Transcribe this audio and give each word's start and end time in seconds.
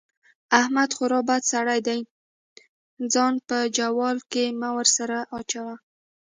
احمد 0.59 0.89
خورا 0.97 1.19
بد 1.29 1.41
سړی 1.53 1.79
دی؛ 1.87 1.99
ځان 3.13 3.33
په 3.47 3.57
جوال 3.77 4.17
کې 4.31 4.45
مه 4.59 4.69
ور 4.75 4.87
سره 4.97 5.17
اچوه. 5.37 5.75